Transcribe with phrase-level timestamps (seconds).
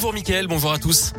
[0.00, 1.12] Bonjour Mickaël, bonjour à tous.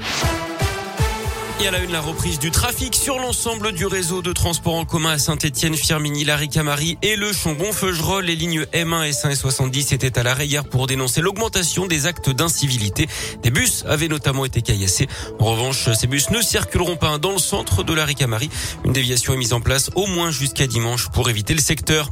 [1.61, 4.85] Et à la une, la reprise du trafic sur l'ensemble du réseau de transport en
[4.85, 8.23] commun à Saint-Etienne, Firminy, Larry-Camary et le Chambon-Feugerolles.
[8.23, 12.29] Les lignes M1 S1 et 70 étaient à l'arrêt hier pour dénoncer l'augmentation des actes
[12.29, 13.09] d'incivilité.
[13.43, 15.09] Des bus avaient notamment été caillassés.
[15.39, 18.49] En revanche, ces bus ne circuleront pas dans le centre de Larry-Camary.
[18.85, 22.09] Une déviation est mise en place au moins jusqu'à dimanche pour éviter le secteur.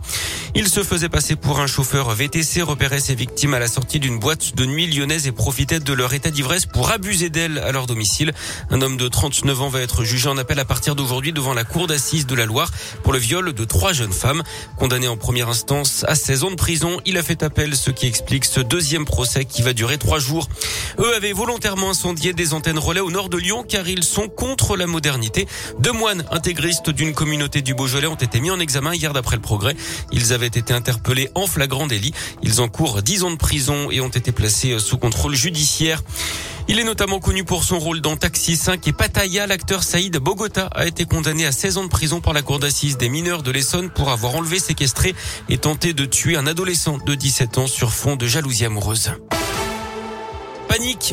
[0.55, 4.19] Il se faisait passer pour un chauffeur VTC, repérait ses victimes à la sortie d'une
[4.19, 7.87] boîte de nuit lyonnaise et profitait de leur état d'ivresse pour abuser d'elles à leur
[7.87, 8.33] domicile.
[8.69, 11.53] Un homme de 30 29 ans va être jugé en appel à partir d'aujourd'hui devant
[11.53, 12.71] la cour d'assises de la Loire
[13.03, 14.41] pour le viol de trois jeunes femmes.
[14.77, 18.07] Condamné en première instance à 16 ans de prison, il a fait appel, ce qui
[18.07, 20.47] explique ce deuxième procès qui va durer trois jours.
[20.99, 24.75] Eux avaient volontairement incendié des antennes relais au nord de Lyon car ils sont contre
[24.75, 25.47] la modernité.
[25.79, 29.41] Deux moines intégristes d'une communauté du Beaujolais ont été mis en examen hier d'après le
[29.41, 29.75] progrès.
[30.11, 32.13] Ils avaient été interpellés en flagrant délit.
[32.43, 36.03] Ils encourent 10 ans de prison et ont été placés sous contrôle judiciaire.
[36.69, 39.47] Il est notamment connu pour son rôle dans Taxi 5 et Pattaya.
[39.47, 42.97] L'acteur Saïd Bogota a été condamné à 16 ans de prison par la cour d'assises
[42.97, 45.15] des mineurs de l'Essonne pour avoir enlevé, séquestré
[45.49, 49.11] et tenté de tuer un adolescent de 17 ans sur fond de jalousie amoureuse.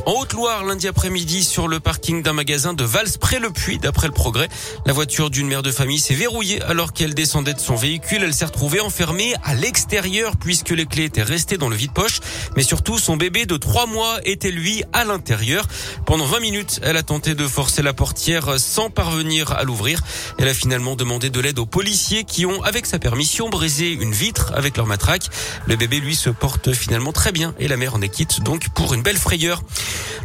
[0.06, 4.06] En Haute-Loire lundi après-midi sur le parking d'un magasin de Vals près le Puy d'après
[4.06, 4.48] le progrès.
[4.86, 8.22] La voiture d'une mère de famille s'est verrouillée alors qu'elle descendait de son véhicule.
[8.22, 12.20] Elle s'est retrouvée enfermée à l'extérieur puisque les clés étaient restées dans le vide-poche.
[12.56, 15.66] Mais surtout, son bébé de trois mois était lui à l'intérieur.
[16.06, 20.00] Pendant 20 minutes, elle a tenté de forcer la portière sans parvenir à l'ouvrir.
[20.38, 24.12] Elle a finalement demandé de l'aide aux policiers qui ont, avec sa permission, brisé une
[24.12, 25.28] vitre avec leur matraque.
[25.66, 28.70] Le bébé, lui, se porte finalement très bien et la mère en est quitte donc
[28.70, 29.62] pour une belle frayeur.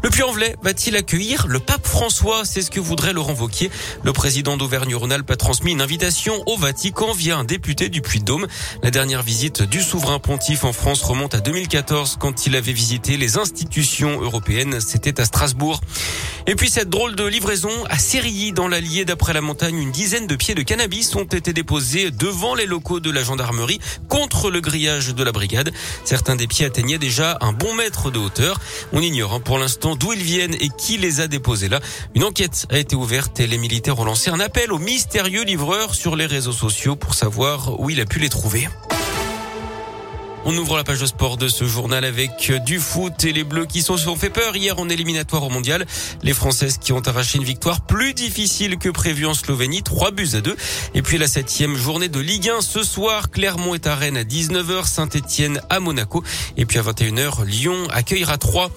[0.02, 3.70] Le Puy-en-Velay va-t-il accueillir le pape François C'est ce que voudrait Laurent Vauquier.
[4.04, 8.48] Le président d'Auvergne-Rhône-Alpes a transmis une invitation au Vatican via un député du Puy-de-Dôme.
[8.82, 13.18] La dernière visite du souverain pontife en France remonte à 2014 quand il avait visité
[13.18, 14.80] les institutions européennes.
[14.80, 15.82] C'était à Strasbourg.
[16.50, 20.26] Et puis cette drôle de livraison à Sérilly dans l'Allier d'après la montagne, une dizaine
[20.26, 24.60] de pieds de cannabis ont été déposés devant les locaux de la gendarmerie contre le
[24.60, 25.72] grillage de la brigade.
[26.06, 28.60] Certains des pieds atteignaient déjà un bon mètre de hauteur.
[28.94, 31.82] On ignore hein, pour l'instant d'où ils viennent et qui les a déposés là.
[32.16, 35.94] Une enquête a été ouverte et les militaires ont lancé un appel au mystérieux livreur
[35.94, 38.68] sur les réseaux sociaux pour savoir où il a pu les trouver.
[40.52, 43.68] On ouvre la page de sport de ce journal avec du foot et les Bleus
[43.68, 45.86] qui se sont fait peur hier en éliminatoire au mondial.
[46.24, 50.30] Les Françaises qui ont arraché une victoire plus difficile que prévu en Slovénie, 3 buts
[50.34, 50.58] à 2.
[50.96, 54.24] Et puis la septième journée de Ligue 1 ce soir, Clermont est à Rennes à
[54.24, 56.24] 19h, Saint-Etienne à Monaco.
[56.58, 58.72] Et puis à 21h, Lyon accueillera 3.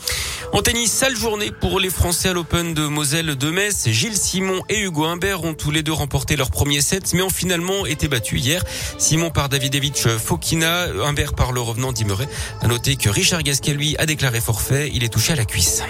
[0.52, 3.88] En tennis, sale journée pour les Français à l'Open de Moselle de Metz.
[3.88, 7.30] Gilles Simon et Hugo Humbert ont tous les deux remporté leur premier set, mais ont
[7.30, 8.62] finalement été battus hier.
[8.98, 12.28] Simon par Davidevich Fokina, Humbert par revenant d'Imeray.
[12.60, 14.90] À noter que Richard Gasquet, lui, a déclaré forfait.
[14.92, 15.82] Il est touché à la cuisse.